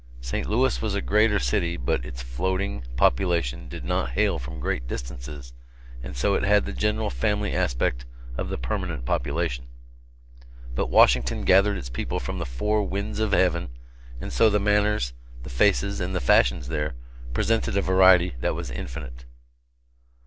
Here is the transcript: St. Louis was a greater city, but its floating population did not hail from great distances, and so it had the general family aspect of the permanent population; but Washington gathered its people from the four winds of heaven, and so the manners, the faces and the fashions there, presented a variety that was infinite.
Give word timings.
St. 0.19 0.47
Louis 0.49 0.81
was 0.81 0.95
a 0.95 0.99
greater 1.03 1.37
city, 1.37 1.77
but 1.77 2.03
its 2.03 2.23
floating 2.23 2.81
population 2.95 3.67
did 3.67 3.85
not 3.85 4.09
hail 4.09 4.39
from 4.39 4.59
great 4.59 4.87
distances, 4.87 5.53
and 6.01 6.17
so 6.17 6.33
it 6.33 6.41
had 6.41 6.65
the 6.65 6.73
general 6.73 7.11
family 7.11 7.53
aspect 7.53 8.07
of 8.35 8.49
the 8.49 8.57
permanent 8.57 9.05
population; 9.05 9.67
but 10.73 10.89
Washington 10.89 11.43
gathered 11.43 11.77
its 11.77 11.91
people 11.91 12.19
from 12.19 12.39
the 12.39 12.47
four 12.47 12.81
winds 12.81 13.19
of 13.19 13.31
heaven, 13.31 13.69
and 14.19 14.33
so 14.33 14.49
the 14.49 14.59
manners, 14.59 15.13
the 15.43 15.51
faces 15.51 15.99
and 16.01 16.15
the 16.15 16.19
fashions 16.19 16.67
there, 16.69 16.95
presented 17.35 17.77
a 17.77 17.81
variety 17.83 18.33
that 18.39 18.55
was 18.55 18.71
infinite. 18.71 19.25